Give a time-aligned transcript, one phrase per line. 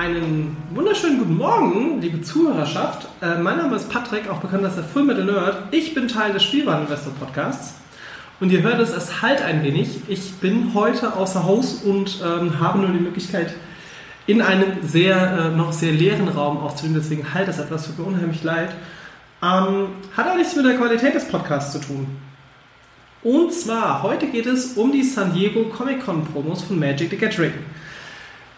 [0.00, 3.06] Einen wunderschönen guten Morgen, liebe Zuhörerschaft.
[3.20, 5.64] Äh, mein Name ist Patrick, auch bekannt als der Full Metal Nerd.
[5.72, 7.74] Ich bin Teil des Spielwareninvestor Podcasts.
[8.40, 10.00] Und ihr hört es, es halt ein wenig.
[10.08, 13.52] Ich bin heute außer Haus und ähm, habe nur die Möglichkeit,
[14.26, 16.98] in einem sehr, äh, noch sehr leeren Raum aufzunehmen.
[16.98, 18.70] Deswegen halt es etwas, tut mir unheimlich leid.
[19.42, 22.06] Ähm, hat aber nichts mit der Qualität des Podcasts zu tun.
[23.22, 27.18] Und zwar, heute geht es um die San Diego Comic Con Promos von Magic the
[27.18, 27.52] Gathering.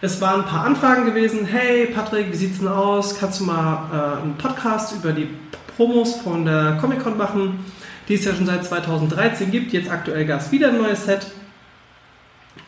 [0.05, 1.47] Es waren ein paar Anfragen gewesen.
[1.47, 3.21] Hey Patrick, wie sieht's denn aus?
[3.21, 5.29] Kannst du mal äh, einen Podcast über die
[5.77, 7.65] Promos von der Comic Con machen,
[8.09, 9.73] die es ja schon seit 2013 gibt.
[9.73, 11.29] Jetzt aktuell gab es wieder ein neues Set.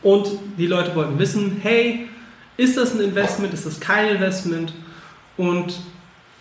[0.00, 2.08] Und die Leute wollten wissen, hey,
[2.56, 3.52] ist das ein Investment?
[3.52, 4.72] Ist das kein Investment?
[5.36, 5.74] Und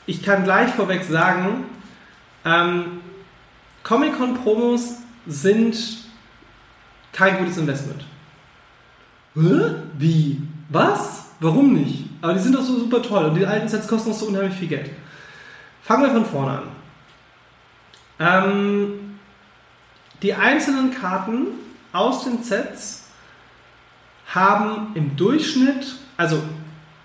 [0.05, 1.63] ich kann gleich vorweg sagen,
[2.45, 2.99] ähm,
[3.81, 5.75] Comic-Con-Promos sind
[7.13, 8.05] kein gutes Investment.
[9.33, 9.73] Hä?
[9.97, 10.39] Wie?
[10.73, 11.25] Was?
[11.39, 12.05] Warum nicht?
[12.21, 14.55] Aber die sind doch so super toll und die alten Sets kosten doch so unheimlich
[14.55, 14.89] viel Geld.
[15.83, 16.63] Fangen wir von vorne an.
[18.19, 19.17] Ähm,
[20.21, 21.47] die einzelnen Karten
[21.91, 23.09] aus den Sets
[24.33, 26.41] haben im Durchschnitt, also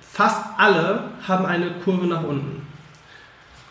[0.00, 2.66] fast alle, haben eine Kurve nach unten.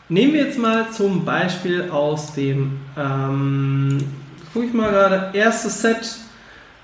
[0.09, 3.97] Nehmen wir jetzt mal zum Beispiel aus dem, ähm,
[4.53, 6.19] gucke ich mal gerade, erstes Set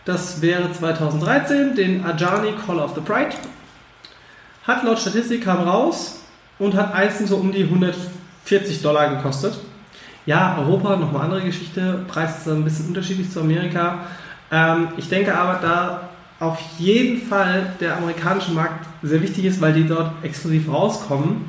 [0.06, 3.36] das wäre 2013, den Ajani Call of the Pride.
[4.68, 6.22] Hat laut Statistik kam raus
[6.60, 9.60] und hat einzeln so um die 140 Dollar gekostet.
[10.26, 12.06] Ja, Europa, nochmal andere Geschichte.
[12.08, 14.00] Preis ist ein bisschen unterschiedlich zu Amerika.
[14.52, 16.10] Ähm, ich denke aber, da
[16.40, 21.46] auf jeden Fall der amerikanische Markt sehr wichtig ist, weil die dort exklusiv rauskommen,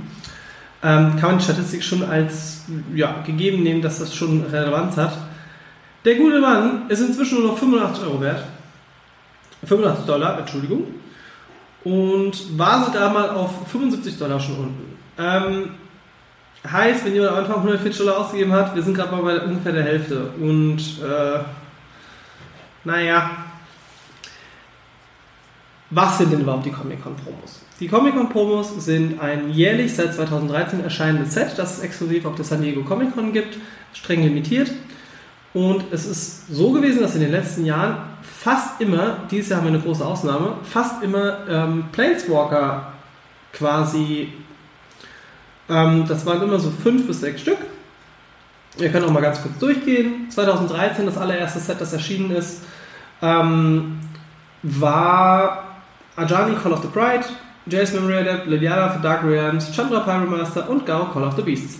[0.82, 2.62] ähm, kann man die Statistik schon als
[2.94, 5.16] ja, gegeben nehmen, dass das schon Relevanz hat.
[6.04, 8.44] Der gute Mann ist inzwischen nur noch 85 Euro wert.
[9.64, 10.86] 85 Dollar, Entschuldigung.
[11.82, 14.98] Und war sogar mal auf 75 Dollar schon unten.
[15.18, 15.70] Ähm,
[16.70, 19.72] heißt, wenn jemand am Anfang 140 Dollar ausgegeben hat, wir sind gerade mal bei ungefähr
[19.72, 20.30] der Hälfte.
[20.40, 21.40] Und äh,
[22.84, 23.30] naja,
[25.90, 27.62] was sind denn überhaupt die Comic-Con-Promos?
[27.80, 32.62] Die Comic-Con-Promos sind ein jährlich seit 2013 erscheinendes Set, das es exklusiv auf der San
[32.62, 33.58] Diego Comic-Con gibt,
[33.92, 34.70] streng limitiert.
[35.54, 39.68] Und es ist so gewesen, dass in den letzten Jahren fast immer, dieses Jahr haben
[39.68, 42.92] wir eine große Ausnahme, fast immer ähm, Planeswalker
[43.52, 44.32] quasi,
[45.68, 47.58] ähm, das waren immer so fünf bis sechs Stück.
[48.76, 50.28] Wir können auch mal ganz kurz durchgehen.
[50.28, 52.62] 2013, das allererste Set, das erschienen ist,
[53.22, 54.00] ähm,
[54.64, 55.76] war
[56.16, 57.24] Ajani Call of the Pride,
[57.66, 61.78] Jace Memory Adept, Liliana for Dark Realms, Chandra Pyromaster und Gao Call of the Beasts.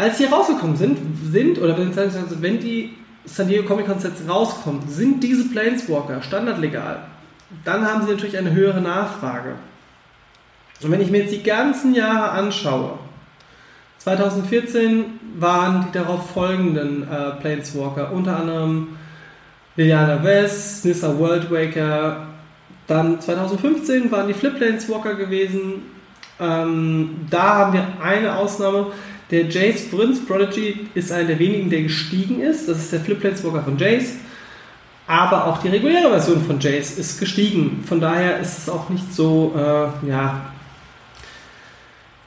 [0.00, 0.96] Als die rausgekommen sind,
[1.30, 2.94] sind oder wenn die
[3.26, 7.02] San Diego Comic Con Sets rauskommen, sind diese Planeswalker standardlegal.
[7.66, 9.56] Dann haben sie natürlich eine höhere Nachfrage.
[10.82, 12.98] Und wenn ich mir jetzt die ganzen Jahre anschaue,
[13.98, 15.04] 2014
[15.38, 18.96] waren die darauf folgenden äh, Planeswalker, unter anderem
[19.76, 22.26] Liliana West, Nissa Worldwaker,
[22.86, 25.82] dann 2015 waren die Flip Planeswalker gewesen.
[26.40, 28.92] Ähm, da haben wir eine Ausnahme.
[29.30, 32.68] Der Jace Prince Prodigy ist einer der wenigen, der gestiegen ist.
[32.68, 34.16] Das ist der Flip Planeswalker von Jace.
[35.06, 37.84] Aber auch die reguläre Version von Jace ist gestiegen.
[37.86, 40.52] Von daher ist es auch nicht so, äh, ja.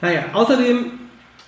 [0.00, 0.92] Naja, außerdem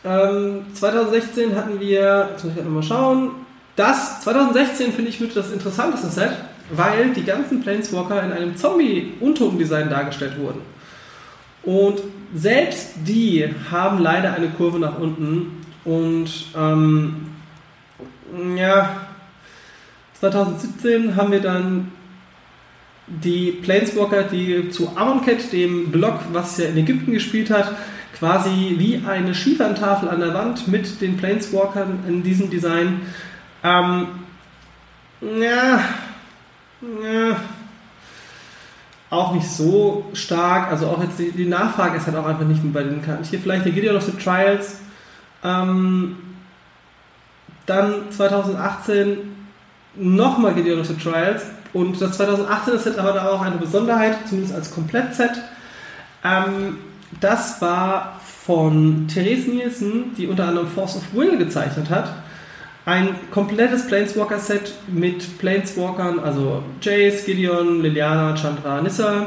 [0.04, 3.30] ähm, 2016 hatten wir, jetzt muss ich mal schauen,
[3.76, 6.32] das 2016 finde ich mit das interessanteste Set,
[6.70, 10.60] weil die ganzen Planeswalker in einem Zombie-Untoten-Design dargestellt wurden.
[11.66, 12.00] Und
[12.32, 15.64] selbst die haben leider eine Kurve nach unten.
[15.84, 17.26] Und ähm,
[18.56, 19.08] ja,
[20.20, 21.92] 2017 haben wir dann
[23.06, 27.72] die Planeswalker, die zu Amonkhet, dem Block, was ja in Ägypten gespielt hat,
[28.16, 33.02] quasi wie eine Schieferntafel an der Wand mit den Planeswalkern in diesem Design.
[33.62, 34.06] Ähm,
[35.20, 35.80] ja,
[36.80, 37.36] ja,
[39.16, 40.70] auch nicht so stark.
[40.70, 43.24] Also auch jetzt die, die, Nachfrage ist halt auch einfach nicht bei den Karten.
[43.24, 44.80] Hier vielleicht der Gideon of the Trials.
[45.42, 46.16] Ähm,
[47.66, 49.18] dann 2018
[49.96, 51.44] nochmal Gideon of the Trials.
[51.72, 55.32] Und das 2018 ist jetzt aber da auch eine Besonderheit, zumindest als Komplettset.
[56.24, 56.78] Ähm,
[57.20, 62.10] das war von Therese Nielsen, die unter anderem Force of Will gezeichnet hat.
[62.86, 69.26] Ein komplettes Planeswalker-Set mit Planeswalkern, also Jace, Gideon, Liliana, Chandra, Nissa,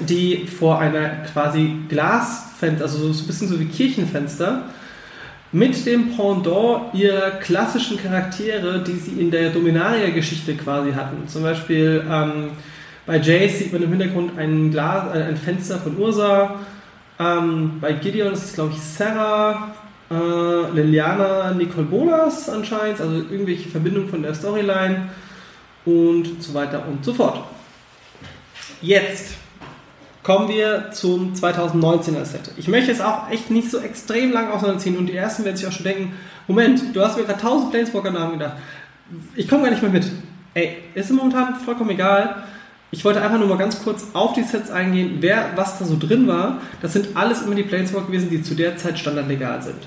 [0.00, 4.64] die vor einer quasi Glasfenster, also so ein bisschen so wie Kirchenfenster,
[5.52, 11.28] mit dem Pendant ihrer klassischen Charaktere, die sie in der Dominaria-Geschichte quasi hatten.
[11.28, 12.50] Zum Beispiel ähm,
[13.06, 16.56] bei Jace sieht man im Hintergrund ein, Glas, äh, ein Fenster von Ursa.
[17.20, 19.72] Ähm, bei Gideon ist es, glaube ich, Sarah
[20.10, 25.10] äh, Liliana Nicole Bolas anscheinend, also irgendwelche Verbindungen von der Storyline
[25.84, 27.44] und so weiter und so fort.
[28.82, 29.34] Jetzt
[30.22, 32.52] kommen wir zum 2019er Set.
[32.56, 35.66] Ich möchte es auch echt nicht so extrem lang auseinanderziehen und die ersten werden sich
[35.66, 36.12] auch schon denken,
[36.46, 38.56] Moment, du hast mir gerade 1000 Planeswalker-Namen gedacht.
[39.36, 40.06] Ich komme gar nicht mehr mit.
[40.54, 42.42] Ey, ist momentan vollkommen egal.
[42.90, 45.96] Ich wollte einfach nur mal ganz kurz auf die Sets eingehen, wer was da so
[45.96, 46.60] drin war.
[46.82, 49.78] Das sind alles immer die Planeswalker gewesen, die zu der Zeit standardlegal sind.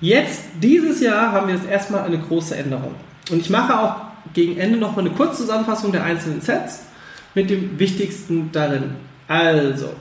[0.00, 2.94] Jetzt, dieses Jahr, haben wir jetzt erstmal eine große Änderung.
[3.30, 3.96] Und ich mache auch
[4.34, 6.80] gegen Ende nochmal eine Kurzzusammenfassung der einzelnen Sets
[7.34, 8.96] mit dem Wichtigsten darin.
[9.26, 9.94] Also,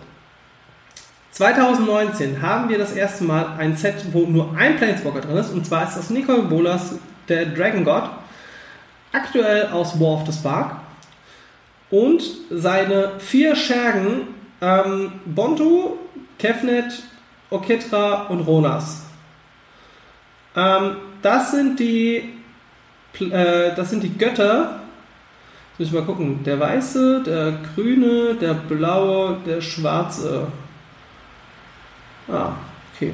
[1.32, 5.66] 2019 haben wir das erste Mal ein Set, wo nur ein Planeswalker drin ist, und
[5.66, 6.96] zwar ist das Nicole Bolas,
[7.28, 8.04] der Dragon God,
[9.12, 10.78] aktuell aus War of the Spark.
[11.90, 14.28] Und seine vier Schergen,
[14.62, 15.98] ähm, Bontu,
[16.38, 17.04] Kefnet,
[17.50, 19.05] Oketra und Ronas.
[20.56, 22.36] Ähm, das sind die
[23.20, 24.82] äh, das sind die Götter.
[25.78, 26.44] Muss ich mal gucken.
[26.44, 30.48] Der weiße, der grüne, der blaue, der schwarze.
[32.28, 32.54] Ah,
[32.94, 33.14] okay.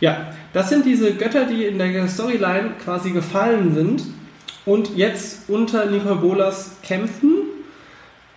[0.00, 4.02] Ja, das sind diese Götter, die in der Storyline quasi gefallen sind
[4.66, 7.34] und jetzt unter Nicole Bolas kämpfen.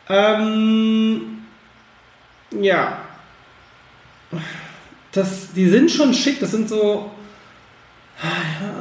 [0.10, 1.44] Ähm,
[2.60, 3.00] ja.
[5.12, 7.12] Das, die sind schon schick, das sind so.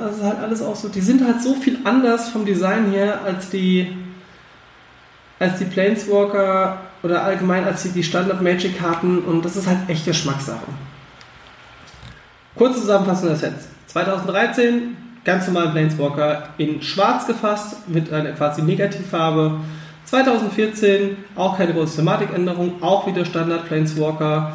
[0.00, 0.88] Das ist halt alles auch so.
[0.88, 3.96] Die sind halt so viel anders vom Design her als die.
[5.38, 9.78] als die Planeswalker oder allgemein als die, die Standard Magic Karten und das ist halt
[9.88, 10.66] echt Geschmackssache.
[12.54, 13.68] Kurze Zusammenfassung des Sets.
[13.88, 19.60] 2013 ganz normalen Planeswalker in schwarz gefasst mit einer quasi Negativfarbe.
[20.04, 24.52] 2014 auch keine große Thematikänderung, auch wieder Standard Planeswalker.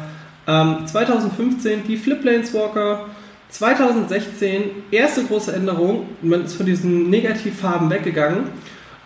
[0.48, 3.06] Ähm, 2015 die Flip Planeswalker.
[3.52, 8.48] 2016 erste große Änderung, man ist von diesen Negativfarben weggegangen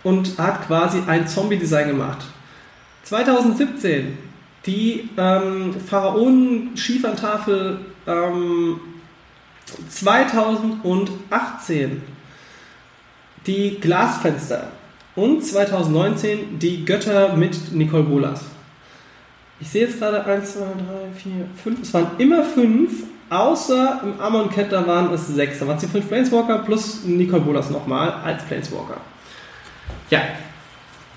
[0.05, 2.19] und hat quasi ein Zombie-Design gemacht.
[3.03, 4.17] 2017
[4.65, 8.81] die ähm, Pharaonen-Schieferntafel ähm,
[9.89, 12.03] 2018
[13.47, 14.69] die Glasfenster
[15.15, 18.45] und 2019 die Götter mit Nicole Bolas.
[19.61, 20.67] Ich sehe jetzt gerade 1, 2, 3,
[21.15, 21.83] 4, 5.
[21.83, 25.59] Es waren immer 5, außer im Amon Cat, da waren es 6.
[25.59, 29.01] Da waren es die 5 Planeswalker plus Nicole Bolas nochmal als Planeswalker.
[30.11, 30.21] Ja,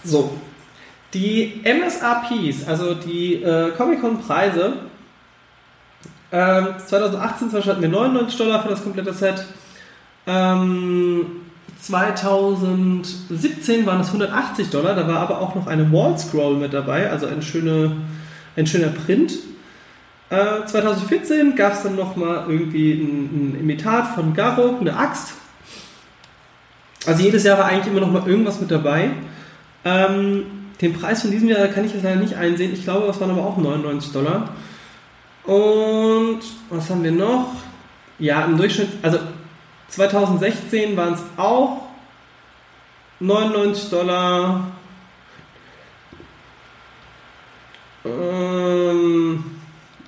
[0.03, 0.37] so.
[1.13, 4.73] Die MSRPs, also die äh, Comic-Con-Preise,
[6.31, 9.43] ähm, 2018 zum hatten wir 99 Dollar für das komplette Set.
[10.27, 11.25] Ähm,
[11.81, 17.09] 2017 waren es 180 Dollar, da war aber auch noch eine Wall Scroll mit dabei,
[17.09, 17.93] also ein, schöne,
[18.55, 19.33] ein schöner Print.
[20.29, 25.33] Äh, 2014 gab es dann nochmal irgendwie ein, ein, Imitat von Garok, eine Axt.
[27.05, 29.11] Also jedes Jahr war eigentlich immer noch mal irgendwas mit dabei.
[29.83, 30.45] Ähm,
[30.81, 32.73] den Preis von diesem Jahr kann ich jetzt leider nicht einsehen.
[32.73, 34.49] Ich glaube, das waren aber auch 99 Dollar.
[35.45, 37.53] Und was haben wir noch?
[38.19, 39.17] Ja, im Durchschnitt, also
[39.87, 41.83] 2016 waren es auch
[43.19, 44.67] 99 Dollar.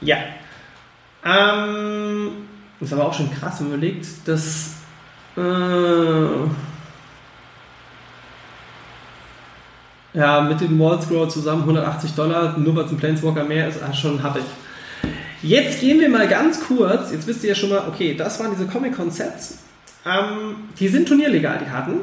[0.00, 0.16] Ja.
[1.24, 2.32] Ähm,
[2.80, 4.72] ist aber auch schon krass, wenn man überlegt, dass
[5.36, 6.26] äh,
[10.14, 13.80] ja, mit dem Wall Scroll zusammen 180 Dollar, nur weil es ein Planeswalker mehr ist,
[13.82, 15.48] ah, schon ich.
[15.48, 18.52] Jetzt gehen wir mal ganz kurz, jetzt wisst ihr ja schon mal, okay, das waren
[18.52, 19.58] diese Comic-Con-Sets.
[20.04, 22.00] Ähm, die sind turnierlegal, die Karten.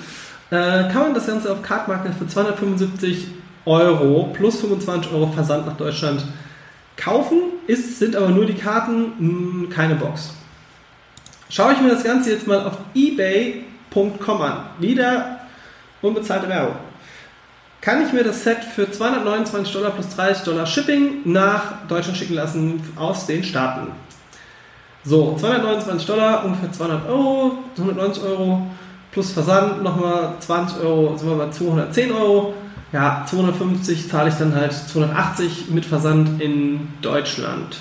[0.52, 3.28] äh, kann man das Ganze auf Card Market für 275
[3.66, 6.26] Euro plus 25 Euro Versand nach Deutschland
[6.98, 7.38] kaufen.
[7.68, 10.34] Ist, sind aber nur die Karten, mh, hm, keine Box.
[11.50, 14.58] Schaue ich mir das Ganze jetzt mal auf ebay.com an.
[14.80, 15.42] Wieder
[16.02, 16.76] unbezahlte Werbung.
[17.82, 22.34] Kann ich mir das Set für 229 Dollar plus 30 Dollar Shipping nach Deutschland schicken
[22.34, 23.92] lassen aus den Staaten.
[25.04, 28.66] So, 229 Dollar, ungefähr 200 Euro, 190 Euro
[29.12, 32.56] plus Versand nochmal 20 Euro, sind wir bei 210 Euro.
[32.92, 37.78] Ja, 250 zahle ich dann halt 280 mit Versand in Deutschland.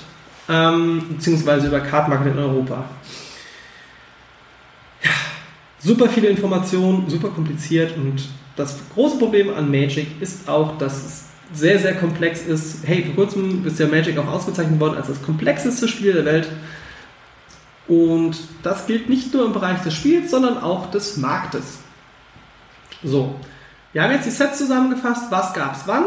[0.50, 2.84] Ähm, beziehungsweise über Cardmarket in Europa.
[5.84, 8.22] Super viele Informationen, super kompliziert und
[8.56, 12.86] das große Problem an Magic ist auch, dass es sehr, sehr komplex ist.
[12.86, 16.48] Hey, vor kurzem ist ja Magic auch ausgezeichnet worden als das komplexeste Spiel der Welt.
[17.86, 21.80] Und das gilt nicht nur im Bereich des Spiels, sondern auch des Marktes.
[23.02, 23.34] So,
[23.92, 26.04] wir haben jetzt die Sets zusammengefasst, was gab es wann.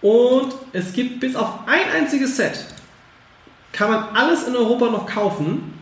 [0.00, 2.64] Und es gibt bis auf ein einziges Set,
[3.72, 5.77] kann man alles in Europa noch kaufen.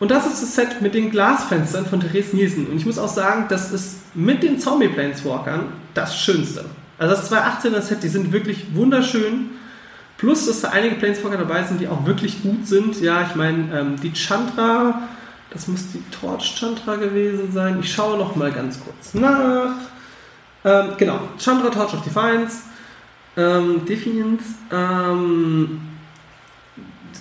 [0.00, 2.66] Und das ist das Set mit den Glasfenstern von Therese Nielsen.
[2.66, 6.64] Und ich muss auch sagen, das ist mit den Zombie Planeswalkern das Schönste.
[6.98, 9.50] Also das 218er Set, die sind wirklich wunderschön.
[10.16, 13.00] Plus, dass da einige Planeswalker dabei sind, die auch wirklich gut sind.
[13.00, 15.02] Ja, ich meine, ähm, die Chandra,
[15.50, 17.78] das muss die Torch Chandra gewesen sein.
[17.80, 19.76] Ich schaue noch mal ganz kurz nach.
[20.64, 22.64] Ähm, genau, Chandra Torch of Defiance,
[23.36, 25.80] ähm, Defiance, ähm,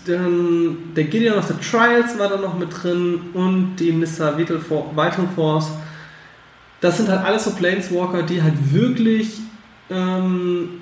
[0.10, 4.38] dann der Gideon of the Trials war da noch mit drin und die Mr.
[4.38, 5.70] Vital, For Vital Force.
[6.82, 9.39] Das sind halt alles so Planeswalker, die halt wirklich
[9.89, 10.82] ähm,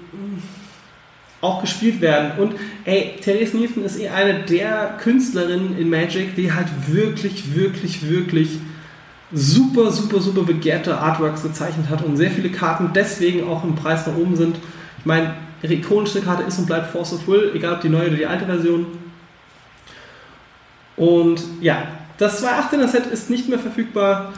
[1.41, 2.39] auch gespielt werden.
[2.39, 2.55] Und
[2.85, 8.59] ey, Therese Nielsen ist eh eine der Künstlerinnen in Magic, die halt wirklich, wirklich, wirklich
[9.31, 14.07] super, super, super begehrte Artworks gezeichnet hat und sehr viele Karten deswegen auch im Preis
[14.07, 14.57] nach oben sind.
[14.99, 18.07] Ich meine, ihre ikonische Karte ist und bleibt Force of Will, egal ob die neue
[18.07, 18.85] oder die alte Version.
[20.97, 21.83] Und ja,
[22.17, 24.33] das 218er Set ist nicht mehr verfügbar.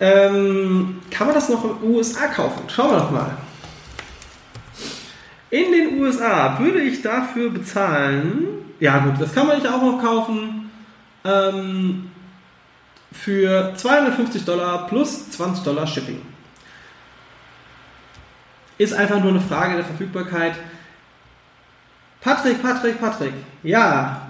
[0.00, 2.64] Ähm, kann man das noch in den USA kaufen?
[2.68, 3.30] Schauen wir doch mal.
[5.50, 10.02] In den USA würde ich dafür bezahlen, ja gut, das kann man nicht auch noch
[10.02, 10.70] kaufen,
[11.24, 12.10] ähm,
[13.12, 16.22] für 250 Dollar plus 20 Dollar Shipping.
[18.78, 20.54] Ist einfach nur eine Frage der Verfügbarkeit.
[22.20, 23.34] Patrick, Patrick, Patrick.
[23.62, 24.21] Ja,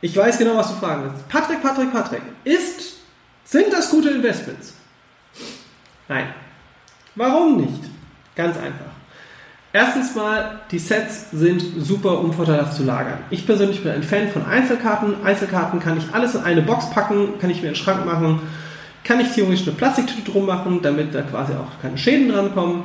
[0.00, 1.28] ich weiß genau, was du fragen willst.
[1.28, 2.22] Patrick, Patrick, Patrick.
[2.44, 2.98] Ist,
[3.44, 4.74] sind das gute Investments?
[6.08, 6.26] Nein.
[7.14, 7.82] Warum nicht?
[8.34, 8.90] Ganz einfach.
[9.72, 13.18] Erstens mal, die Sets sind super unvorteilhaft zu lagern.
[13.30, 15.24] Ich persönlich bin ein Fan von Einzelkarten.
[15.24, 18.40] Einzelkarten kann ich alles in eine Box packen, kann ich mir in den Schrank machen,
[19.04, 22.84] kann ich theoretisch eine Plastiktüte drum machen, damit da quasi auch keine Schäden dran kommen.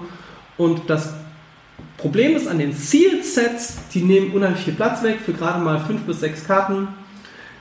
[0.58, 1.14] Und das
[1.98, 5.80] Problem ist an den Sealed Sets, die nehmen unheimlich viel Platz weg für gerade mal
[5.80, 6.88] 5 bis 6 Karten.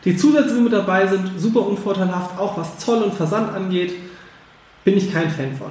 [0.05, 3.95] Die Zusätze, die mit dabei sind, super unvorteilhaft, auch was Zoll und Versand angeht,
[4.85, 5.71] bin ich kein Fan von.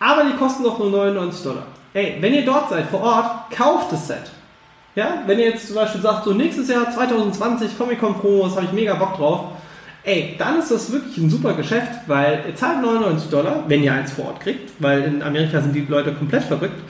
[0.00, 1.66] Aber die kosten doch nur 99 Dollar.
[1.92, 4.30] Ey, wenn ihr dort seid, vor Ort, kauft das Set.
[4.96, 8.72] Ja, wenn ihr jetzt zum Beispiel sagt, so nächstes Jahr 2020 Comic-Con Promos, habe ich
[8.72, 9.40] mega Bock drauf.
[10.02, 13.92] Ey, dann ist das wirklich ein super Geschäft, weil ihr zahlt 99 Dollar, wenn ihr
[13.92, 16.80] eins vor Ort kriegt, weil in Amerika sind die Leute komplett verrückt.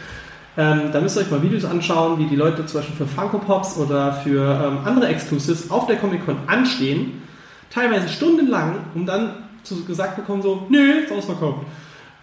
[0.57, 3.39] Ähm, da müsst ihr euch mal Videos anschauen, wie die Leute zum Beispiel für Funko
[3.39, 7.23] Pops oder für ähm, andere Exclusives auf der Comic Con anstehen,
[7.71, 9.31] teilweise stundenlang, um dann
[9.65, 11.67] zu, gesagt bekommen so, nö, ist ausverkauft.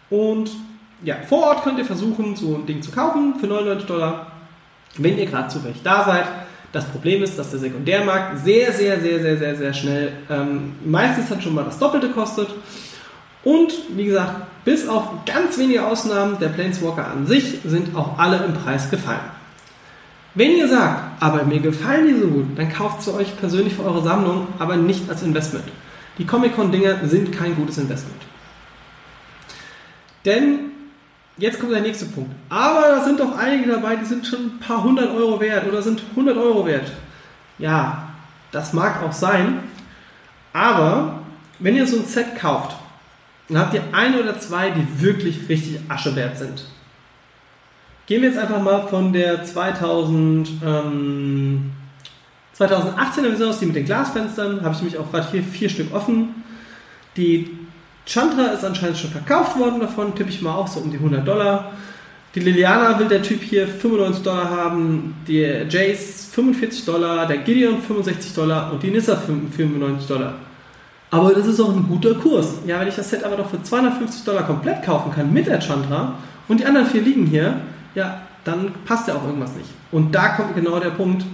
[0.09, 0.51] Und
[1.03, 4.27] ja, vor Ort könnt ihr versuchen, so ein Ding zu kaufen für 99 Dollar,
[4.97, 6.25] wenn ihr gerade zufällig da seid.
[6.71, 11.27] Das Problem ist, dass der Sekundärmarkt sehr, sehr, sehr, sehr, sehr, sehr schnell ähm, meistens
[11.27, 12.47] dann schon mal das Doppelte kostet.
[13.43, 14.33] Und wie gesagt,
[14.65, 19.19] bis auf ganz wenige Ausnahmen der Planeswalker an sich sind auch alle im Preis gefallen.
[20.35, 23.83] Wenn ihr sagt, aber mir gefallen die so gut, dann kauft sie euch persönlich für
[23.83, 25.65] eure Sammlung, aber nicht als Investment.
[26.17, 28.21] Die Comic-Con-Dinger sind kein gutes Investment.
[30.23, 30.71] Denn
[31.37, 32.31] jetzt kommt der nächste Punkt.
[32.49, 35.81] Aber da sind doch einige dabei, die sind schon ein paar hundert Euro wert oder
[35.81, 36.91] sind 100 Euro wert.
[37.57, 38.09] Ja,
[38.51, 39.59] das mag auch sein.
[40.53, 41.19] Aber
[41.59, 42.75] wenn ihr so ein Set kauft,
[43.51, 46.65] dann habt ihr ein oder zwei, die wirklich richtig Asche wert sind.
[48.05, 51.71] Gehen wir jetzt einfach mal von der 2000, ähm,
[52.57, 55.93] 2018er Version aus, die mit den Glasfenstern, habe ich nämlich auch gerade hier vier Stück
[55.93, 56.43] offen.
[57.17, 57.57] Die
[58.05, 61.27] Chandra ist anscheinend schon verkauft worden davon, tippe ich mal auch so um die 100
[61.27, 61.71] Dollar.
[62.33, 67.81] Die Liliana will der Typ hier 95 Dollar haben, der Jace 45 Dollar, der Gideon
[67.81, 70.35] 65 Dollar und die Nissa 95 Dollar.
[71.11, 72.55] Aber das ist auch ein guter Kurs.
[72.65, 75.59] Ja, wenn ich das Set aber doch für 250 Dollar komplett kaufen kann mit der
[75.59, 76.15] Chandra
[76.47, 77.61] und die anderen vier liegen hier,
[77.93, 79.69] ja, dann passt ja auch irgendwas nicht.
[79.91, 81.25] Und da kommt genau der Punkt.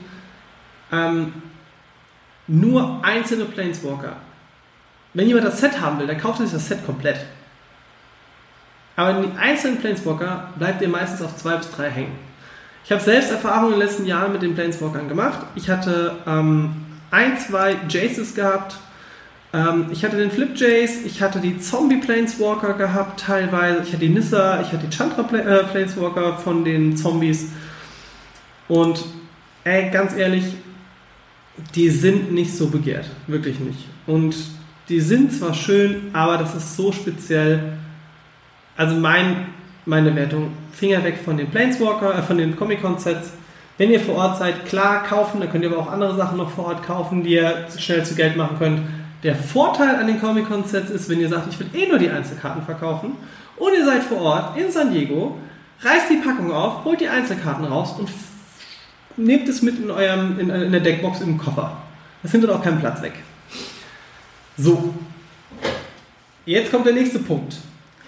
[0.92, 1.32] Ähm,
[2.48, 4.16] nur einzelne Planeswalker
[5.18, 7.18] wenn jemand das Set haben will, dann kauft er sich das Set komplett.
[8.96, 12.16] Aber in den einzelnen Planeswalker bleibt ihr meistens auf zwei bis drei hängen.
[12.86, 15.40] Ich habe selbst Erfahrungen in den letzten Jahren mit den Planeswalkern gemacht.
[15.56, 18.78] Ich hatte ähm, ein, zwei Jaces gehabt.
[19.54, 23.82] Ähm, ich hatte den Flip Jace, ich hatte die Zombie Planeswalker gehabt teilweise.
[23.84, 27.48] Ich hatte die Nissa, ich hatte die Chandra äh, Planeswalker von den Zombies.
[28.68, 29.06] Und
[29.64, 30.46] ey, ganz ehrlich,
[31.76, 33.10] die sind nicht so begehrt.
[33.28, 33.80] Wirklich nicht.
[34.06, 34.36] Und
[34.90, 37.74] die sind zwar schön, aber das ist so speziell.
[38.76, 39.48] Also mein,
[39.86, 43.32] meine Wertung, Finger weg von den Planeswalker, äh, von den Comic-Con-Sets.
[43.78, 46.50] Wenn ihr vor Ort seid, klar kaufen, dann könnt ihr aber auch andere Sachen noch
[46.50, 48.82] vor Ort kaufen, die ihr schnell zu Geld machen könnt.
[49.24, 52.64] Der Vorteil an den Comic-Con-Sets ist, wenn ihr sagt, ich will eh nur die Einzelkarten
[52.64, 53.14] verkaufen
[53.58, 55.38] und ihr seid vor Ort in San Diego,
[55.82, 58.10] reißt die Packung auf, holt die Einzelkarten raus und
[59.18, 61.78] nehmt es mit in, eurem, in, in der Deckbox im Koffer.
[62.22, 63.14] Das dann auch keinen Platz weg.
[64.58, 64.94] So.
[66.46, 67.58] Jetzt kommt der nächste Punkt.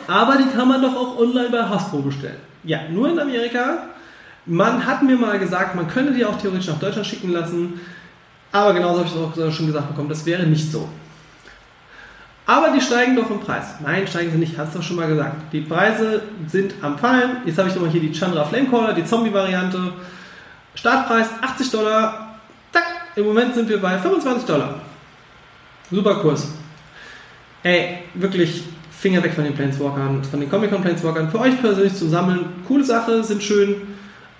[0.07, 2.37] Aber die kann man doch auch online bei Hasbro bestellen.
[2.63, 3.89] Ja, nur in Amerika.
[4.45, 7.79] Man hat mir mal gesagt, man könnte die auch theoretisch nach Deutschland schicken lassen.
[8.51, 10.89] Aber genauso habe ich es auch schon gesagt bekommen, das wäre nicht so.
[12.45, 13.75] Aber die steigen doch im Preis.
[13.79, 15.53] Nein, steigen sie nicht, hast du doch schon mal gesagt.
[15.53, 17.37] Die Preise sind am Fallen.
[17.45, 19.93] Jetzt habe ich nochmal hier die Chandra Flamecaller, die Zombie-Variante.
[20.73, 22.39] Startpreis 80 Dollar.
[22.73, 22.85] Zack,
[23.15, 24.81] im Moment sind wir bei 25 Dollar.
[25.91, 26.47] Super Kurs.
[27.61, 28.63] Ey, wirklich
[28.99, 31.29] Finger weg von den Planeswalkern, von den Comic-Con Planeswalkern.
[31.29, 33.75] Für euch persönlich zu sammeln, coole Sache, sind schön,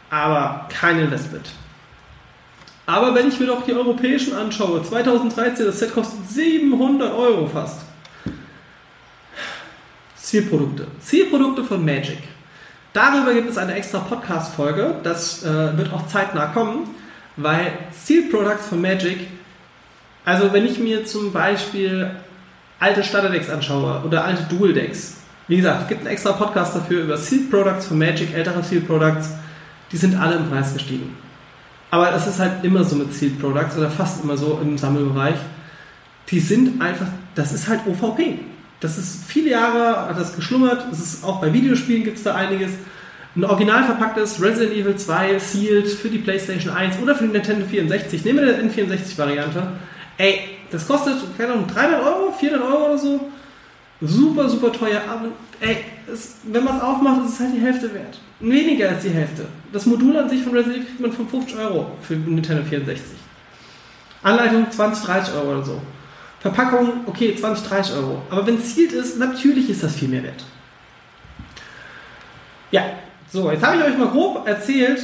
[0.09, 1.51] aber kein Investment.
[2.89, 7.81] Aber wenn ich mir doch die europäischen anschaue, 2013, das Set kostet 700 Euro fast.
[10.15, 10.87] Zielprodukte.
[10.99, 12.17] Zielprodukte von Magic.
[12.91, 16.89] Darüber gibt es eine extra Podcast-Folge, das äh, wird auch zeitnah kommen,
[17.35, 19.27] weil Zielproducts von Magic
[20.25, 22.09] Also wenn ich mir zum Beispiel
[22.79, 27.17] alte Starterdecks anschaue oder alte Dual-Decks, wie gesagt, es gibt einen extra Podcast dafür über
[27.17, 29.29] Sealed Products von Magic, ältere Sealed Products,
[29.91, 31.28] die sind alle im Preis gestiegen.
[31.91, 35.37] Aber das ist halt immer so mit Sealed Products oder fast immer so im Sammelbereich.
[36.29, 38.39] Die sind einfach, das ist halt OVP.
[38.79, 40.85] Das ist viele Jahre, hat das geschlummert.
[40.91, 42.71] Es ist auch bei Videospielen gibt es da einiges.
[43.35, 47.65] Ein original verpacktes Resident Evil 2 Sealed für die PlayStation 1 oder für die Nintendo
[47.65, 48.23] 64.
[48.25, 49.67] Nehmen wir die N64-Variante.
[50.17, 53.31] Ey, das kostet, keine Ahnung, 300 Euro, 400 Euro oder so.
[54.01, 55.01] Super, super teuer.
[55.09, 55.27] Aber
[55.59, 55.77] ey,
[56.11, 58.19] es, wenn man es aufmacht, ist es halt die Hälfte wert.
[58.39, 59.45] Weniger als die Hälfte.
[59.73, 63.17] Das Modul an sich von Resident Evil kriegt man 55 Euro für Nintendo 64.
[64.23, 65.81] Anleitung 20, 30 Euro oder so.
[66.39, 68.21] Verpackung, okay, 20, 30 Euro.
[68.29, 70.43] Aber wenn es zielt ist, natürlich ist das viel mehr wert.
[72.71, 72.83] Ja,
[73.31, 75.01] so, jetzt habe ich euch mal grob erzählt,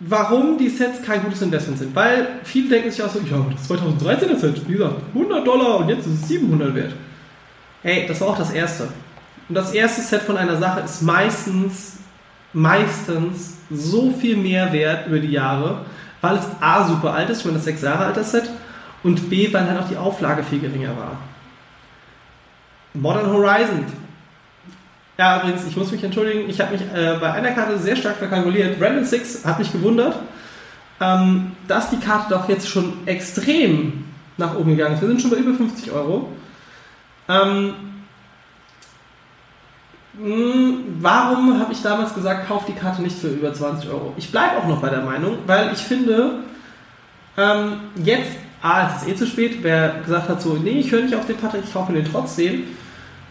[0.00, 1.94] warum die Sets kein gutes Investment sind.
[1.94, 5.88] Weil viele denken sich auch so, ja, das 2013er Set, wie gesagt, 100 Dollar und
[5.88, 6.92] jetzt ist es 700 wert.
[7.82, 8.88] Hey, das war auch das erste.
[9.48, 11.98] Und das erste Set von einer Sache ist meistens,
[12.52, 15.84] meistens so viel mehr wert über die Jahre,
[16.20, 18.48] weil es A super alt ist, ich meine das 6 Jahre alter Set,
[19.02, 21.18] und B, weil halt auch die Auflage viel geringer war.
[22.94, 23.84] Modern Horizon.
[25.18, 28.16] Ja, übrigens, ich muss mich entschuldigen, ich habe mich äh, bei einer Karte sehr stark
[28.16, 28.78] verkalkuliert.
[28.78, 30.16] Brandon Six hat mich gewundert,
[31.00, 34.04] ähm, dass die Karte doch jetzt schon extrem
[34.36, 35.00] nach oben gegangen ist.
[35.00, 36.28] Wir sind schon bei über 50 Euro.
[37.32, 37.74] Ähm,
[40.14, 44.12] mh, warum habe ich damals gesagt, kauf die Karte nicht für über 20 Euro?
[44.16, 46.40] Ich bleibe auch noch bei der Meinung, weil ich finde,
[47.36, 49.58] ähm, jetzt A, es ist eh zu spät.
[49.62, 52.64] Wer gesagt hat, so, nee, ich höre nicht auf den Patrick, ich kaufe den trotzdem.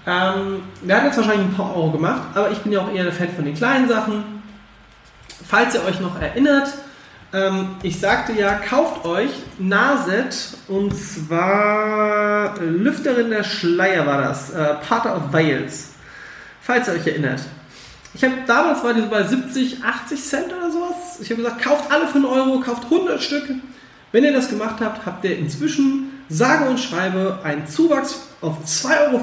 [0.05, 3.03] Ähm, der hat jetzt wahrscheinlich ein paar Euro gemacht, aber ich bin ja auch eher
[3.03, 4.23] der Fan von den kleinen Sachen.
[5.47, 6.67] Falls ihr euch noch erinnert,
[7.33, 10.35] ähm, ich sagte ja, kauft euch Naset
[10.67, 15.91] und zwar Lüfterin der Schleier war das, äh, Pater of Wales.
[16.61, 17.41] Falls ihr euch erinnert.
[18.13, 21.19] Ich habe damals war die bei 70, 80 Cent oder sowas.
[21.21, 23.49] Ich habe gesagt, kauft alle für einen Euro, kauft 100 Stück.
[24.11, 28.89] Wenn ihr das gemacht habt, habt ihr inzwischen sage und schreibe einen Zuwachs auf 2,50
[28.99, 29.21] Euro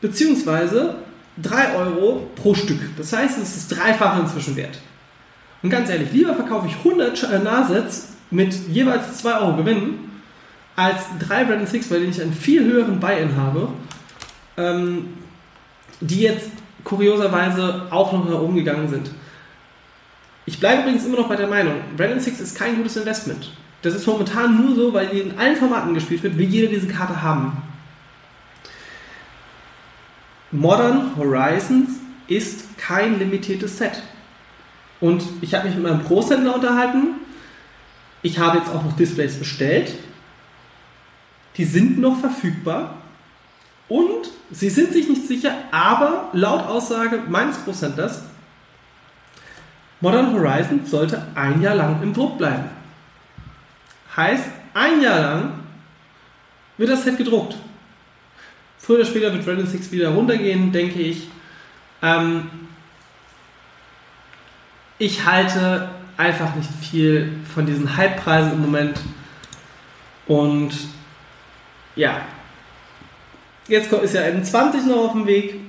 [0.00, 0.96] beziehungsweise
[1.42, 2.80] 3 Euro pro Stück.
[2.96, 4.78] Das heißt, es ist dreifache inzwischen wert.
[5.62, 9.98] Und ganz ehrlich, lieber verkaufe ich 100 äh, Nasets mit jeweils 2 Euro Gewinn
[10.76, 13.68] als 3 Brandon Six, bei denen ich einen viel höheren Buy-in habe,
[14.56, 15.08] ähm,
[16.00, 16.50] die jetzt
[16.84, 19.10] kurioserweise auch noch nach oben gegangen sind.
[20.44, 23.50] Ich bleibe übrigens immer noch bei der Meinung, Brandon Six ist kein gutes Investment.
[23.82, 27.22] Das ist momentan nur so, weil in allen Formaten gespielt wird, will jeder diese Karte
[27.22, 27.62] haben.
[30.52, 31.90] Modern Horizons
[32.28, 34.02] ist kein limitiertes Set.
[35.00, 37.08] Und ich habe mich mit meinem Großhändler unterhalten.
[38.22, 39.94] Ich habe jetzt auch noch Displays bestellt.
[41.56, 42.96] Die sind noch verfügbar.
[43.88, 48.22] Und sie sind sich nicht sicher, aber laut Aussage meines Großhändlers
[50.00, 52.64] Modern Horizon sollte ein Jahr lang im Druck bleiben.
[54.14, 55.52] Heißt, ein Jahr lang
[56.76, 57.56] wird das Set gedruckt.
[58.78, 61.28] Früher oder später wird Rainbow Six wieder runtergehen, denke ich.
[62.02, 62.50] Ähm,
[64.98, 69.00] ich halte einfach nicht viel von diesen Hypepreisen im Moment.
[70.26, 70.72] Und
[71.94, 72.22] ja,
[73.68, 75.60] jetzt ist ja M20 noch auf dem Weg.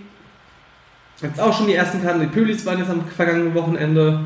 [1.22, 2.22] Jetzt auch schon die ersten Karten.
[2.22, 4.22] Die Pölis waren jetzt am vergangenen Wochenende.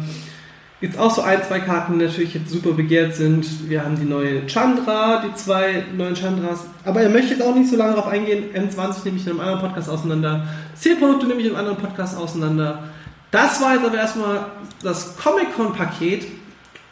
[0.82, 3.70] Jetzt auch so ein, zwei Karten, die natürlich jetzt super begehrt sind.
[3.70, 6.66] Wir haben die neue Chandra, die zwei neuen Chandras.
[6.84, 8.46] Aber er möchte jetzt auch nicht so lange darauf eingehen.
[8.54, 10.48] M20 nehme ich in einem anderen Podcast auseinander.
[10.76, 12.84] Zielprodukte nehme ich in einem anderen Podcast auseinander.
[13.32, 14.46] Das war jetzt aber erstmal
[14.84, 16.28] das Comic-Con-Paket.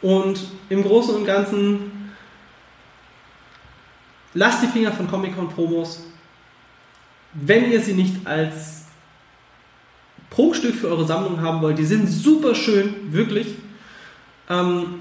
[0.02, 2.12] Und im Großen und Ganzen
[4.32, 6.04] lasst die Finger von Comic-Con-Promos.
[7.34, 8.80] Wenn ihr sie nicht als
[10.30, 11.76] Prunkstück für eure Sammlung haben wollt.
[11.76, 13.48] Die sind super schön, wirklich.
[14.48, 15.00] Ähm,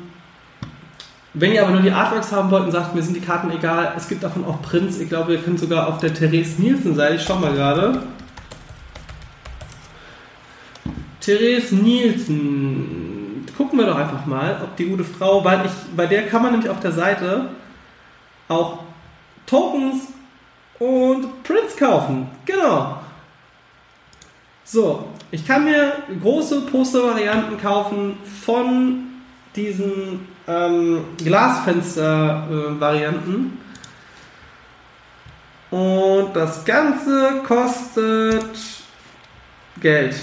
[1.36, 3.94] wenn ihr aber nur die Artworks haben wollt und sagt, mir sind die Karten egal,
[3.96, 5.00] es gibt davon auch Prints.
[5.00, 8.04] Ich glaube, ihr könnt sogar auf der Therese Nielsen Seite, ich schau mal gerade.
[11.30, 13.46] Therese Nielsen.
[13.56, 16.54] Gucken wir doch einfach mal, ob die gute Frau, weil ich, bei der kann man
[16.54, 17.50] nämlich auf der Seite
[18.48, 18.80] auch
[19.46, 20.08] Tokens
[20.80, 22.32] und Prints kaufen.
[22.46, 22.98] Genau.
[24.64, 29.04] So, ich kann mir große Postervarianten kaufen von
[29.56, 33.60] diesen ähm, Glasfenster-Varianten.
[35.70, 38.50] Und das Ganze kostet
[39.80, 40.16] Geld.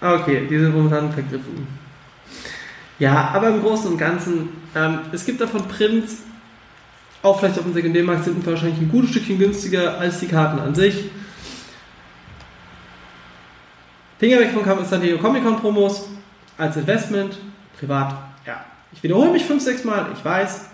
[0.00, 1.66] Okay, die sind momentan vergriffen.
[2.98, 6.18] Ja, aber im Großen und Ganzen, ähm, es gibt davon Prints
[7.22, 10.74] Auch vielleicht auf dem Sekundärmarkt sind wahrscheinlich ein gutes Stückchen günstiger als die Karten an
[10.74, 11.10] sich.
[14.18, 16.08] Finger weg von San Diego Comic Con Promos
[16.56, 17.36] als Investment,
[17.78, 18.14] privat.
[18.46, 20.66] Ja, ich wiederhole mich fünf, sechs Mal, ich weiß,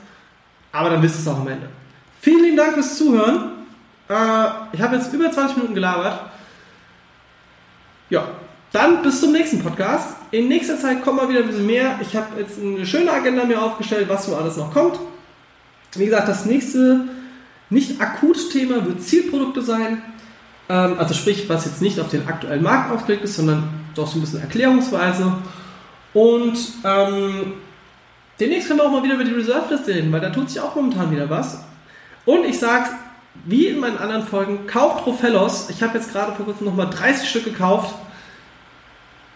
[0.72, 1.68] aber dann wisst ihr es auch am Ende.
[2.20, 3.64] Vielen lieben Dank fürs Zuhören.
[4.08, 6.30] Äh, ich habe jetzt über 20 Minuten gelabert.
[8.10, 8.28] Ja,
[8.72, 10.16] dann bis zum nächsten Podcast.
[10.30, 11.98] In nächster Zeit kommt mal wieder ein bisschen mehr.
[12.00, 14.98] Ich habe jetzt eine schöne Agenda mir aufgestellt, was so alles noch kommt.
[15.94, 17.04] Wie gesagt, das nächste
[17.68, 20.02] nicht akut Thema wird Zielprodukte sein.
[20.68, 24.18] Ähm, also sprich, was jetzt nicht auf den aktuellen Markt aufgelegt ist, sondern doch so
[24.18, 25.34] ein bisschen erklärungsweise.
[26.14, 27.54] Und ähm,
[28.40, 30.74] demnächst können wir auch mal wieder über die Reserve-Liste reden, weil da tut sich auch
[30.74, 31.62] momentan wieder was.
[32.24, 32.90] Und ich sage
[33.44, 35.70] wie in meinen anderen Folgen, kauft Rofellos.
[35.70, 37.94] Ich habe jetzt gerade vor kurzem nochmal 30 Stück gekauft.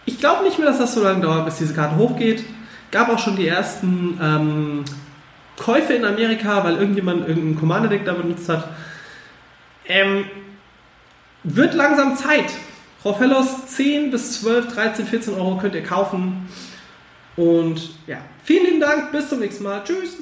[0.07, 2.45] Ich glaube nicht mehr, dass das so lange dauert, bis diese Karte hochgeht.
[2.91, 4.85] Gab auch schon die ersten ähm,
[5.57, 8.69] Käufe in Amerika, weil irgendjemand irgendein Commander-Deck da benutzt hat.
[9.85, 10.23] Ähm,
[11.43, 12.45] wird langsam Zeit.
[13.03, 16.47] Rofellos 10 bis 12, 13, 14 Euro könnt ihr kaufen.
[17.35, 19.11] Und ja, vielen lieben Dank.
[19.11, 19.83] Bis zum nächsten Mal.
[19.83, 20.17] Tschüss.